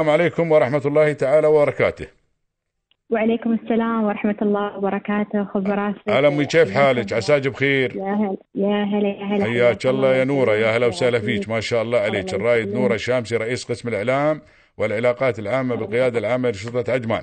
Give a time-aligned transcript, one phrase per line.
[0.00, 2.06] السلام عليكم ورحمة الله تعالى وبركاته.
[3.10, 5.44] وعليكم السلام ورحمة الله وبركاته.
[5.44, 9.44] خبر هلا أمي كيف حالك؟ عساك بخير؟ يا هلا يا هلا يا هلا.
[9.44, 11.48] حياك الله يا نورة يا هلا وسهلا فيك.
[11.48, 12.34] ما شاء الله عليك.
[12.34, 14.40] الرايد نورة الشامسي رئيس قسم الإعلام
[14.76, 17.22] والعلاقات العامة بالقيادة العامة لشرطة عجمان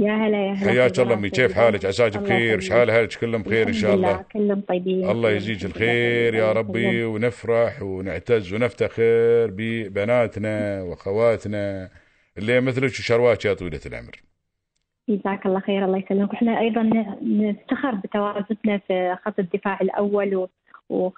[0.00, 1.30] يا هلا يا هلا حياك الله أمي.
[1.30, 2.60] كيف حالك؟ عساك بخير.
[2.60, 4.24] شحال أهلك؟ كلهم بخير إن شاء الله.
[4.32, 5.10] كلهم طيبين.
[5.10, 11.90] الله يجزيك الخير يا ربي ونفرح ونعتز ونفتخر ببناتنا وأخواتنا
[12.38, 14.22] اللي مثلك وشرواك يا طويلة العمر.
[15.08, 16.32] جزاك الله خير الله يسلمك.
[16.32, 16.82] وإحنا أيضا
[17.22, 20.48] نفتخر بتواجدنا في خط الدفاع الأول.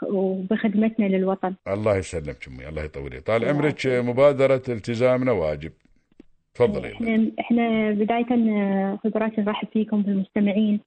[0.03, 1.55] وبخدمتنا للوطن.
[1.69, 5.73] الله يسلمك أمي الله يطول طال عمرك مبادرة التزامنا واجب.
[6.55, 8.27] تفضلي إحنا إحنا بداية
[9.05, 10.80] خبرات نرحب فيكم بالمستمعين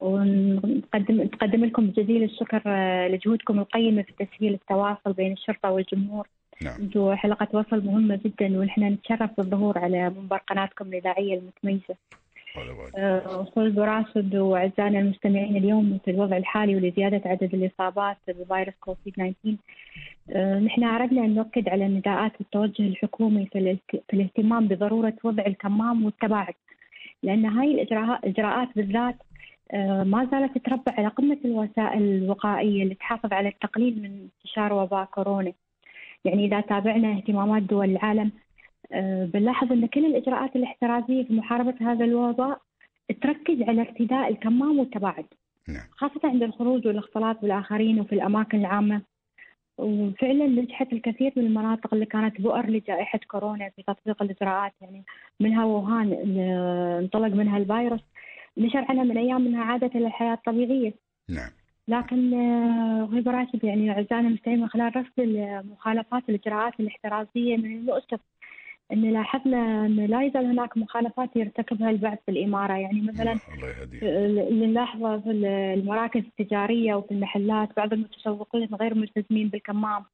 [0.00, 2.62] ونقدم نقدم لكم جزيل الشكر
[3.06, 6.28] لجهودكم القيمة في تسهيل التواصل بين الشرطة والجمهور.
[6.62, 6.80] نعم.
[6.80, 11.94] أنتم حلقة وصل مهمة جدا ونحن نتشرف بالظهور على منبر قناتكم الإذاعية المتميزة.
[13.40, 19.56] وصول براسد وأعزائنا المستمعين اليوم في الوضع الحالي ولزيادة عدد الإصابات بفيروس كوفيد 19
[20.60, 23.78] نحن أردنا أن نؤكد على النداءات والتوجه الحكومي في
[24.12, 26.54] الاهتمام بضرورة وضع الكمام والتباعد
[27.22, 29.16] لأن هاي الإجراءات بالذات
[30.04, 35.52] ما زالت تتربع على قمة الوسائل الوقائية اللي تحافظ على التقليل من انتشار وباء كورونا.
[36.24, 38.32] يعني إذا تابعنا اهتمامات دول العالم
[39.32, 42.60] بنلاحظ أن كل الإجراءات الاحترازية في محاربة هذا الوباء
[43.22, 45.26] تركز على ارتداء الكمام والتباعد
[45.68, 45.86] نعم.
[45.90, 49.02] خاصة عند الخروج والاختلاط بالآخرين وفي الأماكن العامة.
[49.78, 55.04] وفعلا نجحت الكثير من المناطق اللي كانت بؤر لجائحة كورونا في تطبيق الإجراءات يعني
[55.40, 56.12] منها ووهان
[57.02, 58.00] انطلق منها الفيروس
[58.58, 60.94] نشر عنها من أيام منها عادة للحياة الطبيعية.
[61.28, 61.50] نعم.
[61.88, 62.34] لكن
[63.12, 68.20] غيب راشد يعني اعزائنا المستمعين من خلال رصد المخالفات الإجراءات الاحترازية من المؤسف
[68.92, 72.72] ان لاحظنا إن لا يزال هناك مخالفات يرتكبها البعض في الإمارة.
[72.72, 73.38] يعني مثلا
[73.80, 75.30] يهديك اللي نلاحظه في
[75.74, 80.04] المراكز التجارية وفي المحلات بعض المتسوقين غير ملتزمين بالكمام.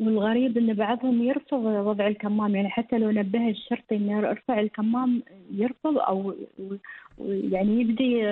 [0.00, 2.56] والغريب إن بعضهم يرفض وضع الكمام.
[2.56, 5.22] يعني حتى لو نبه الشرطي إنه ارفع الكمام
[5.54, 6.34] يرفض أو
[7.18, 8.28] يعني يبدي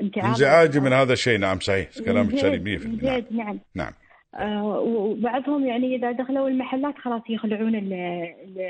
[0.00, 1.38] انتعاش انزعاجي من هذا الشيء.
[1.38, 1.88] نعم صحيح.
[2.04, 3.58] كلامك سليم 100% نعم نعم.
[3.74, 3.92] نعم.
[3.92, 4.05] آه
[4.40, 8.60] وبعضهم يعني إذا دخلوا المحلات خلاص يخلعون ال ال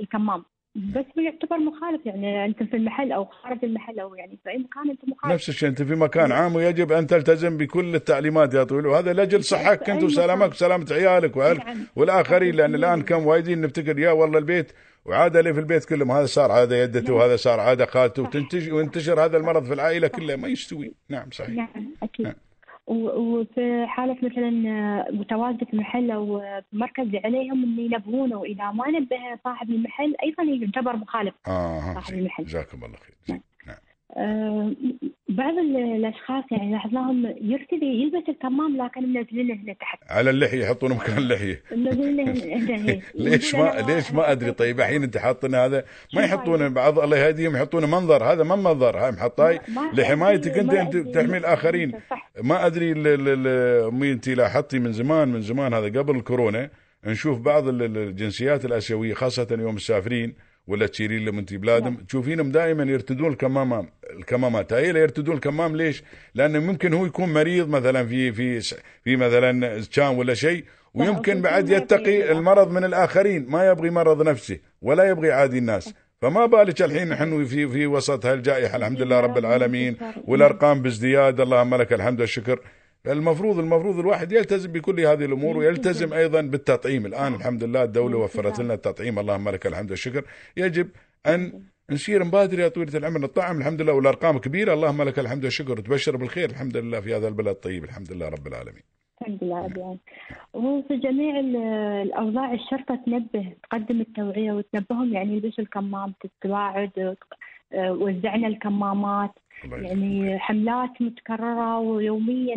[0.00, 0.44] الكمام.
[0.74, 4.58] بس هو يعتبر مخالف يعني أنت في المحل أو خارج المحل أو يعني في أي
[4.58, 5.34] مكان أنت مخالف.
[5.34, 8.86] نفس الشيء أنت في مكان عام ويجب أن تلتزم بكل التعليمات يا طويل.
[8.86, 11.86] وهذا لاجل صحتك انت وسلامك وسلامه عيالك وأهلك نعم.
[11.96, 14.72] والآخرين لأن الآن كم وايدين نفتكر يا والله البيت
[15.04, 16.10] وعاده اللي في البيت كلهم.
[16.10, 18.22] هذا صار عادة يدته وهذا صار عادة خالته.
[18.22, 20.94] وتنتشر وينتشر هذا المرض في العائلة كلها ما يستوي.
[21.08, 21.50] نعم صحيح.
[21.50, 22.26] نعم أكيد.
[22.26, 22.34] نعم.
[22.86, 24.50] وفي حالة مثلا
[25.10, 30.96] متواجد في محل أو مركز عليهم أن ينبهونه وإذا ما نبه صاحب المحل أيضا يعتبر
[30.96, 32.44] مخالف آه صاحب المحل.
[32.44, 33.14] جزاكم الله خير.
[33.28, 33.38] نعم.
[33.38, 33.51] آه
[35.28, 39.98] بعض الأشخاص يعني لاحظناهم يرتدي يلبس الكمام لكن منزلينه هنا تحت.
[40.10, 41.62] على اللحية يحطونه مكان اللحية.
[41.72, 42.32] منزلينه
[42.90, 45.84] هي ليش ما ليش ما أدري؟ طيب الحين أنت حاطين هذا
[46.14, 48.24] ما يحطونه بعض الله يهديهم يحطونه منظر.
[48.24, 49.60] هذا ما منظر هاي محطاي.
[49.94, 51.92] لحمايتك أنت انت تحمي الآخرين.
[52.42, 52.92] ما أدري
[53.88, 56.70] امي أنت لاحظتي من زمان من زمان هذا قبل الكورونا
[57.04, 60.34] نشوف بعض الجنسيات الآسيوية خاصة يوم مسافرين
[60.66, 61.96] ولا تشيلين لهم انت بلادهم.
[61.96, 64.72] تشوفينهم دائما يرتدون الكمامه الكمامات.
[64.72, 66.02] هاي يرتدون الكمام ليش؟
[66.34, 68.60] لأنه ممكن هو يكون مريض مثلا في في
[69.04, 70.64] في مثلا كان ولا شيء
[70.94, 73.46] ويمكن بعد يتقي المرض من الآخرين.
[73.48, 75.94] ما يبغي مرض نفسه ولا يبغي عادي الناس.
[76.22, 78.76] فما بالك الحين نحن في في وسط هالجائحة.
[78.76, 79.96] الحمد لله رب العالمين.
[80.24, 81.40] والأرقام بازدياد.
[81.40, 82.60] اللهم لك الحمد والشكر.
[83.06, 87.06] المفروض المفروض الواحد يلتزم بكل هذه الأمور ويلتزم أيضا بالتطعيم.
[87.06, 89.18] الآن الحمد لله الدولة وفرت لنا التطعيم.
[89.18, 90.24] اللهم لك الحمد والشكر.
[90.56, 90.88] يجب
[91.26, 94.74] أن نسير مبادر يا طويلة العمر نطعم الحمد لله والأرقام كبيرة.
[94.74, 95.72] اللهم لك الحمد والشكر.
[95.72, 96.50] وتبشر بالخير.
[96.50, 97.84] الحمد لله في هذا البلد الطيب.
[97.84, 98.82] الحمد لله رب العالمين.
[99.22, 100.00] الحمد لله رب العالمين.
[100.54, 101.40] وفي جميع
[102.02, 107.16] الأوضاع الشرطة تنبه تقدم التوعية وتنبههم يعني يلبسوا الكمام تتواعد
[107.74, 109.30] وزعنا الكمامات.
[109.82, 112.54] يعني حملات متكررة ويوميا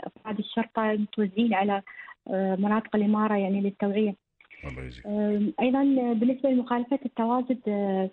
[0.00, 1.82] أفراد الشرطة متوزعين على
[2.30, 4.14] مناطق الإمارة يعني للتوعية.
[4.64, 5.06] الله يجزيك
[5.60, 5.82] أيضا
[6.12, 7.58] بالنسبة لمخالفة التواجد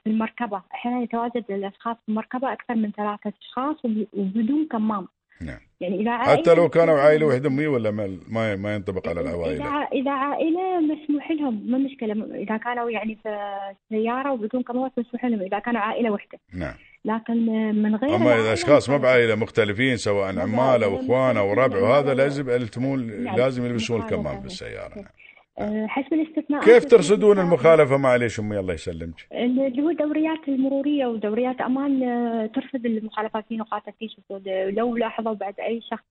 [0.03, 5.07] في المركبة أحيانا يتواجد الأشخاص في المركبة أكثر من ثلاثة أشخاص وبدون كمام.
[5.41, 5.59] نعم.
[5.79, 9.61] يعني إذا حتى لو كانوا عائلة واحدة مية ولا ما ما, ما ينطبق على العوائل.
[9.61, 12.35] إذا إذا عائلة مسموح لهم ما مشكلة.
[12.35, 13.29] إذا كانوا يعني في
[13.89, 16.73] سيارة وبدون كمامات مسموح لهم إذا كانوا عائلة واحدة نعم.
[17.05, 17.45] لكن
[17.81, 22.13] من غير أما إذا أشخاص ما بعائلة مختلفين سواء عمال أو اخوان أو ربع وهذا
[22.13, 25.05] لازم التمون لازم يلبسون الكمام بالسياره نعم.
[25.87, 32.03] حسب الاستثناءات كيف ترصدون المخالفة معليش أمي الله يسلمك اللي هو دوريات المرورية ودوريات أمان
[32.03, 34.25] آه، ترصد المخالفات في نقاط التيشيرت
[34.77, 36.03] لو لاحظوا بعد أي شخص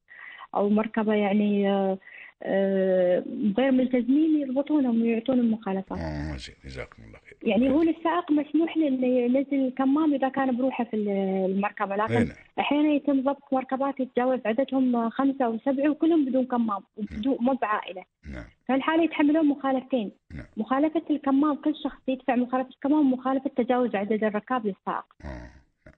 [0.54, 1.98] أو مركبة يعني آه،
[2.43, 3.25] آه،
[3.58, 5.98] غير ملتزمين يربطونهم ويعطونهم مخالفات.
[5.98, 7.19] آه زين جزاكم الله.
[7.42, 12.34] يعني هو للسائق مسموح له ينزل الكمام إذا كان بروحه في المركبة لكن هنا.
[12.58, 18.02] أحيانا يتم ضبط مركبات يتجاوز عددهم خمسة أو سبعة وكلهم بدون كمام وبدون مو بعائلة.
[18.32, 18.44] نعم.
[18.68, 20.10] فالحالة يتحملون مخالفتين.
[20.34, 20.46] نعم.
[20.56, 25.04] مخالفة الكمام كل شخص يدفع مخالفة الكمام ومخالفة تجاوز عدد الركاب للسائق.
[25.24, 25.50] آه.
[25.86, 25.94] نعم.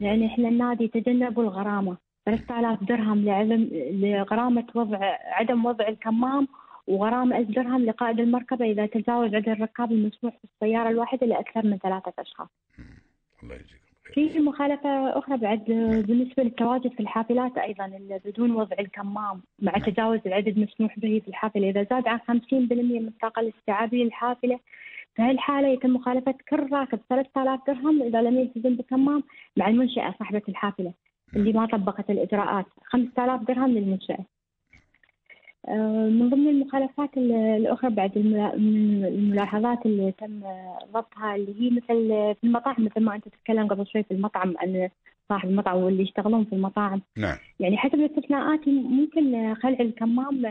[0.00, 6.48] يعني إحنا النادي تجنبوا الغرامة 3000 درهم لعدم لغرامة وضع عدم وضع الكمام
[6.86, 11.78] وغرامة ألف درهم لقائد المركبة إذا تجاوز عدد الركاب المسموح في السيارة الواحدة لأكثر من
[11.78, 12.48] ثلاثة أشخاص.
[13.42, 13.84] الله يجزيكم
[14.14, 15.64] في مخالفة أخرى بعد
[16.08, 19.82] بالنسبة للتواجد في الحافلات أيضا بدون وضع الكمام مع نعم.
[19.82, 24.60] تجاوز العدد المسموح به في الحافلة إذا زاد عن 50% من الطاقة الاستيعابية للحافلة
[25.16, 29.22] في هالحالة يتم مخالفة كل راكب 3000 درهم إذا لم يلتزم بالكمام
[29.56, 30.92] مع المنشأة صاحبة الحافلة.
[31.36, 34.24] اللي ما طبقت الإجراءات 5000 درهم للمنشأة
[36.10, 40.40] من ضمن المخالفات الأخرى بعد الملاحظات اللي تم
[40.92, 42.08] ضبطها اللي هي مثل
[42.40, 44.88] في المطاعم مثل ما أنت تتكلم قبل شوي في المطعم عن
[45.28, 47.02] صاحب المطعم واللي يشتغلون في المطاعم.
[47.16, 47.36] نعم.
[47.60, 50.42] يعني حسب الاستثناءات ممكن خلع الكمام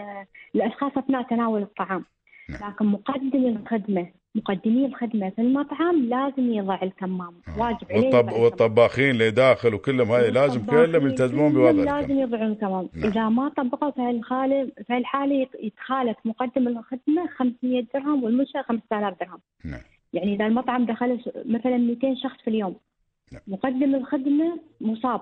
[0.53, 2.05] لأشخاص أثناء تناول الطعام.
[2.49, 2.71] نعم.
[2.71, 7.59] لكن مقدم الخدمة مقدمي الخدمة في المطعم لازم يضع الكمام آه.
[7.59, 8.31] واجب عليه والطب...
[8.31, 13.11] والطباخين اللي داخل وكلهم هاي لازم كلهم يلتزمون بوضع الكمام لازم يضعون الكمام نعم.
[13.11, 19.39] إذا ما طبقوا في هالحالة في هالحالة يتخالف مقدم الخدمة 500 درهم والمنشأة 5000 درهم
[19.65, 19.81] نعم.
[20.13, 22.75] يعني إذا المطعم دخل مثلا 200 شخص في اليوم
[23.31, 23.41] نعم.
[23.47, 25.21] مقدم الخدمة مصاب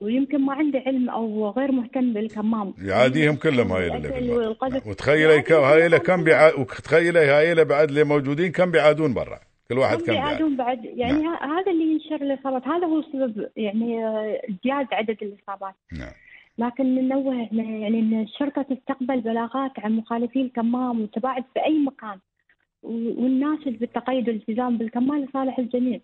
[0.00, 2.74] ويمكن ما عنده علم أو غير مهتم بالكمام.
[2.78, 4.56] يعاديهم كلهم هاي اللي
[4.86, 6.54] وتخيلي هاي كم بيع...
[6.58, 9.38] وتخيلي هاي بعد اللي موجودين كم بيعادون برا.
[9.68, 10.84] كل واحد كم بيعادون بعد.
[10.84, 11.50] يعني نعم.
[11.50, 15.74] هذا اللي ينشر الاصابات هذا هو السبب يعني آه، زيادة عدد الإصابات.
[15.92, 16.12] نعم.
[16.58, 22.18] لكن ننوه يعني إن الشرطة تستقبل بلاغات عن مخالفي الكمام والتباعد في أي مكان.
[22.82, 26.00] والناشد بالتقيد والالتزام بالكمام لصالح الجميع.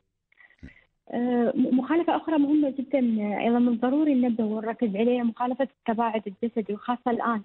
[1.10, 2.99] آه، مخالفة أخرى مهمة جدا.
[3.40, 7.43] أيضا من ضروري ننبه ونركز عليها مخالفة التباعد الجسدي وخاصة الآن.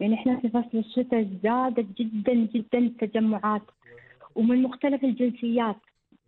[0.00, 3.62] يعني إحنا في فصل الشتاء زادت جدا جدا التجمعات
[4.34, 5.76] ومن مختلف الجنسيات.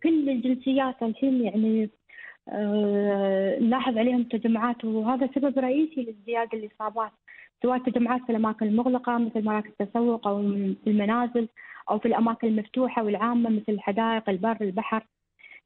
[0.03, 1.89] كل الجنسيات الحين يعني
[2.49, 7.11] آه نلاحظ عليهم تجمعات وهذا سبب رئيسي لازدياد الإصابات
[7.61, 10.41] سواء تجمعات في الأماكن المغلقة مثل مراكز التسوق أو
[10.83, 11.47] في المنازل
[11.89, 15.03] أو في الأماكن المفتوحة والعامة مثل الحدائق البر البحر.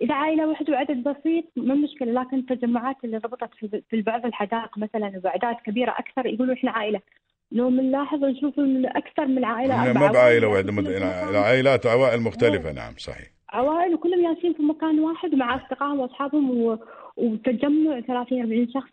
[0.02, 3.50] إذا عائلة واحدة وعدد بسيط ما مشكلة لكن التجمعات اللي ضبطت
[3.90, 7.00] في بعض الحدائق مثلا وباعداد كبيرة أكثر يقولوا إحنا عائلة.
[7.52, 12.94] لو بنلاحظ نشوف من أكثر من عائلة هي ما بعائلة واحدة عائلات وعوائل مختلفة نعم
[12.98, 13.28] صحيح.
[13.50, 16.78] عوائل وكلهم جالسين في مكان واحد مع أصدقائهم وأصحابهم و...
[17.18, 18.90] وتجمع 30 40 شخص.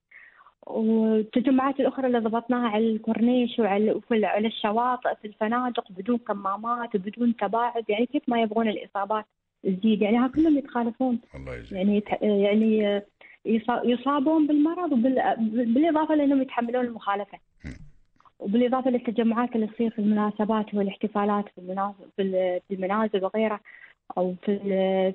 [0.66, 7.84] والتجمعات الأخرى اللي ضبطناها على الكورنيش وعلى على الشواطئ في الفنادق بدون كمامات وبدون تباعد
[7.88, 9.24] يعني كيف ما يبغون الإصابات.
[9.62, 11.18] تزيد يعني ها كلهم يتخالفون.
[11.34, 13.02] الله يجزيك يعني يعني
[13.84, 14.90] يصابون بالمرض
[15.48, 17.38] بالإضافة لأنهم يتحملون المخالفة.
[18.38, 23.60] وبالإضافة للتجمعات اللي تصير في المناسبات والاحتفالات في في المنازل وغيرها
[24.18, 24.58] أو في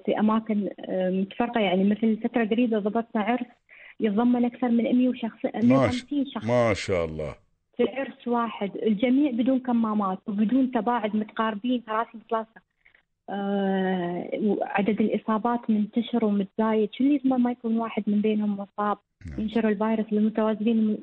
[0.06, 1.59] في أماكن متفرقة.
[1.59, 3.47] يعني مثل فترة قريبة ضبطنا عرس
[4.00, 6.45] يتضمن أكثر من 100 شخص 150 شخص.
[6.45, 7.35] ما شاء الله.
[7.78, 8.71] في عرس واحد.
[8.76, 12.62] الجميع بدون كمامات وبدون تباعد متقاربين كراسي متلاصقه
[13.30, 14.30] آه
[14.61, 16.89] عدد الإصابات منتشر ومتزايد.
[16.94, 18.97] شو اللي ما يكون واحد من بينهم مصاب؟
[19.30, 19.42] نعم.
[19.42, 20.97] ينشر الفيروس المتوازنين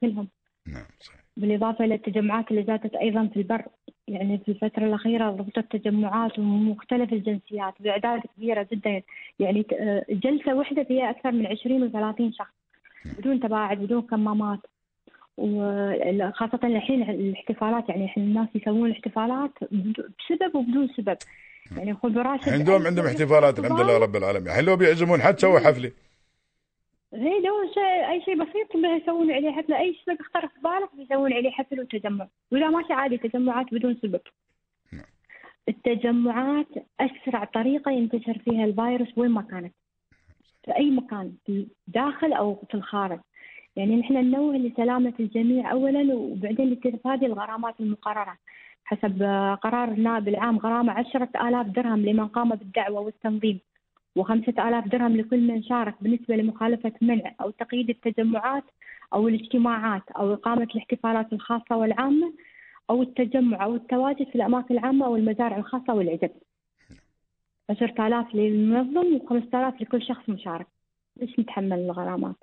[0.00, 0.28] كلهم.
[0.66, 1.22] نعم صحيح.
[1.36, 3.64] بالإضافة إلى التجمعات اللي زادت أيضا في البر.
[4.08, 7.74] يعني في الفترة الأخيرة ضبطت تجمعات ومختلف الجنسيات.
[7.80, 9.02] بأعداد كبيرة جدا.
[9.38, 12.54] يعني آه، جلسة واحدة فيها أكثر من 20 و30 شخص.
[13.06, 13.14] نعم.
[13.18, 14.60] بدون تباعد بدون كمامات.
[15.36, 17.88] وخاصة الحين الاحتفالات.
[17.88, 21.16] يعني الحين الناس يسوون الاحتفالات بسبب وبدون سبب.
[21.76, 24.48] يعني خذ راشد عندهم عندهم احتفالات الحمد لله رب العالمين.
[24.48, 25.92] الحين لو بيعزمون حد؟ سووا حفلة.
[27.14, 29.78] هي لو شيء أي شيء بسيط يسوون عليه حفلة.
[29.78, 32.28] أي شيء اختار في بالك بيسوون عليه حفل وتجمع.
[32.52, 34.20] واذا ماشي عادي تجمعات بدون سبب.
[34.92, 35.04] نعم.
[35.68, 36.68] التجمعات
[37.00, 39.74] أسرع طريقة ينتشر فيها الفيروس وين ما كانت.
[40.64, 43.20] في أي مكان في داخل أو في الخارج.
[43.76, 48.36] يعني نحن ننوه لسلامة الجميع أولا وبعدين لتفادي الغرامات المقررة.
[48.84, 49.22] حسب
[49.62, 53.60] قرار النائب العام غرامة عشرة آلاف درهم لمن قام بالدعوة والتنظيم
[54.16, 58.64] وخمسة آلاف درهم لكل من شارك بالنسبة لمخالفة منع أو تقييد التجمعات
[59.14, 62.32] أو الاجتماعات أو إقامة الاحتفالات الخاصة والعامة
[62.90, 66.30] أو التجمع أو التواجد في الأماكن العامة أو المزارع الخاصة والعزب
[67.70, 70.66] 10000 للمنظم و5000 لكل شخص مشارك.
[71.16, 72.36] ليش نتحمل الغرامات؟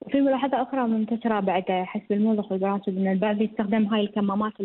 [0.00, 4.60] وفي ملاحظة أخرى منتشرة بعد حسب الموضوع والدراسة أن البعض يستخدم هاي الكمامات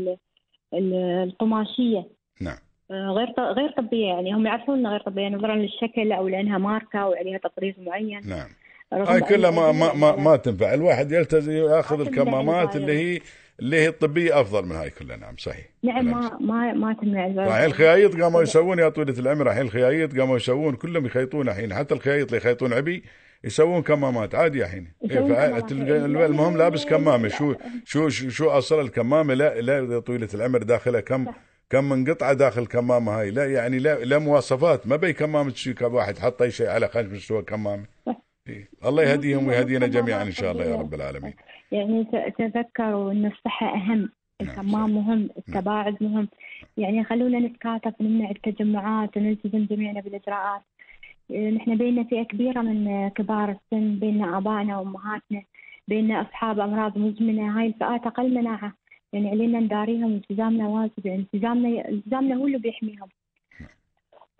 [0.73, 2.07] القماشية.
[2.41, 2.57] نعم.
[2.91, 7.07] آه، غير غير طبية يعني هم يعرفون إنها غير طبية نظرا للشكل أو لأنها ماركة
[7.07, 8.21] وعليها تطريز معين.
[8.29, 8.47] نعم.
[8.93, 10.73] هاي كلها ما ما ما, ما تنفع.
[10.73, 13.19] الواحد يلتزم يأخذ الكمامات اللي هي
[13.59, 15.17] اللي هي الطبية أفضل من هاي كلها.
[15.17, 15.65] نعم صحيح.
[15.83, 19.47] نعم ما ما ما تمنع الحين الخيايط قاموا يسوون يا طويلة العمر.
[19.47, 21.73] الحين الخيايط قاموا يسوون كلهم يخيطون الحين.
[21.73, 23.03] حتى الخيايط اللي يخيطون عبي
[23.43, 24.35] يسوون كمامات.
[24.35, 27.27] عادي الحين إيه المهم لابس كمامة.
[27.27, 27.55] شو
[27.85, 31.25] شو شو أصل الكمامة؟ لا لا طويلة العمر داخلها كم
[31.69, 33.31] كم من قطعه داخل الكمامة هاي.
[33.31, 34.87] لا يعني لا لا مواصفات.
[34.87, 36.17] ما بي كمامة شيء واحد.
[36.17, 37.85] حط أي شيء على خشم سوى كمامة.
[38.49, 38.69] إيه.
[38.85, 41.33] الله يهديهم ويهدينا جميعا إن شاء الله يا رب العالمين.
[41.71, 42.07] يعني
[42.37, 44.09] تذكروا إن الصحة أهم.
[44.41, 45.29] نعم، الكمام مهم.
[45.37, 46.27] التباعد مهم.
[46.77, 50.61] يعني خلونا نتكاتف نمنع التجمعات ونلتزم جميعنا بالإجراءات.
[51.31, 55.41] نحن بيننا فئة كبيرة من كبار السن بيننا آبائنا وأمهاتنا
[55.87, 57.59] بيننا أصحاب أمراض مزمنة.
[57.59, 58.73] هاي الفئات أقل مناعة.
[59.13, 61.05] يعني علينا نداريهم التزامنا واجب.
[61.05, 63.07] يعني التزامنا التزامنا هو اللي بيحميهم.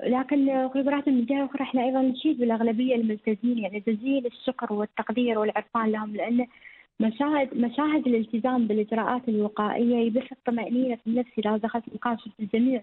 [0.04, 3.58] لكن خبرات من جهه أخرى إحنا أيضا نشيد بالأغلبية الملتزمين.
[3.58, 6.48] يعني جزيل الشكر والتقدير والعرفان لهم لأن
[7.00, 12.82] مشاهد مشاهد الالتزام بالإجراءات الوقائية يبث الطمأنينة في النفس إذا دخلت مكان الجميع.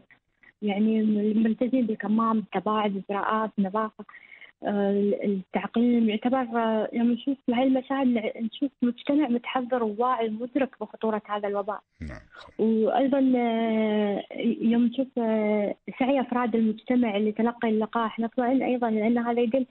[0.62, 4.04] يعني الملتزمين بالكمام التباعد الاجراءات النظافه
[4.62, 6.46] التعقيم يعتبر
[6.92, 12.20] يوم نشوف هاي المشاهد نشوف مجتمع متحضر وواعي مدرك بخطورة هذا الوباء نعم.
[12.58, 13.18] وأيضا
[14.60, 15.08] يوم نشوف
[15.98, 19.66] سعي أفراد المجتمع لتلقي اللقاح نطمئن أيضا لأن هذا يدل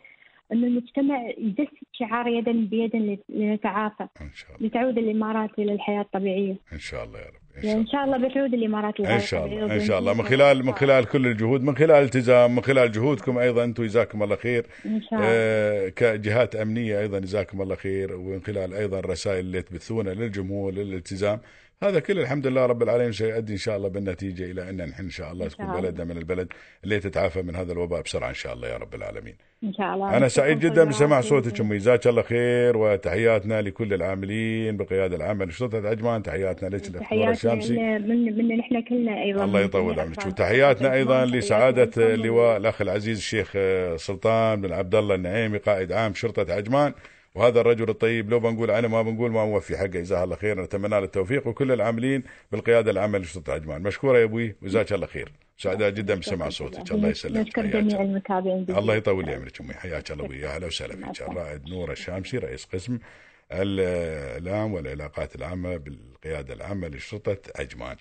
[0.51, 4.67] أن المجتمع يجسد شعار يدا بيد لنتعافى إن شاء الله.
[4.67, 8.99] لتعود الإمارات إلى الحياة الطبيعية إن شاء الله يا رب ان شاء الله بتعود الامارات
[8.99, 12.55] ان شاء الله ان شاء الله من خلال من خلال كل الجهود من خلال التزام
[12.55, 17.19] من خلال جهودكم أيضا أنتم جزاكم الله خير ان شاء الله آه كجهات امنيه أيضا
[17.19, 21.39] جزاكم الله خير ومن خلال أيضا الرسائل اللي تبثونها للجمهور للالتزام
[21.83, 25.09] هذا كل الحمد لله رب العالمين سيؤدي ان شاء الله بالنتيجه إلى ان نحن ان
[25.09, 26.47] شاء الله تكون بلدنا من البلد
[26.83, 29.35] اللي تتعافى من هذا الوباء بسرعة ان شاء الله يا رب العالمين.
[29.63, 30.17] ان شاء الله.
[30.17, 35.87] أنا سعيد جدا بسماع صوتك امي جزاك الله خير وتحياتنا لكل العاملين بقياده العمل شرطه
[35.87, 37.73] عجمان تحياتنا لك الاخبار الشامسي.
[37.99, 39.43] من من نحن كلنا أيضا.
[39.43, 40.25] الله يطول عمرك.
[40.25, 43.51] وتحياتنا أيضا لسعادة اللواء الأخ العزيز الشيخ
[43.95, 46.93] سلطان بن عبد الله النعيمي قائد عام شرطة عجمان.
[47.35, 49.85] وهذا الرجل الطيب لو بنقول عنه ما بنقول ما موفي حقه.
[49.85, 50.61] جزاه الله خير.
[50.61, 53.81] نتمنى له التوفيق وكل العاملين بالقيادة العامة لشرطة عجمان.
[53.81, 55.31] مشكورة يا أبوي وجزاك الله خير.
[55.57, 56.91] سعداء جدا بسمع صوتك.
[56.91, 57.37] الله يسلمك.
[57.37, 60.47] نشكر جميع المتابعين الله يطول لي عمرك امي حياك الله أبوي.
[60.47, 61.29] أهلا وسهلا فيك.
[61.29, 62.99] الرائد نور الشامسي رئيس قسم.
[63.51, 67.97] الإعلام والعلاقات العامة بالقيادة العامة لشرطة عجمان